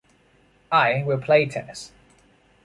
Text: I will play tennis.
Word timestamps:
I 0.71 1.03
will 1.05 1.19
play 1.19 1.45
tennis. 1.45 1.91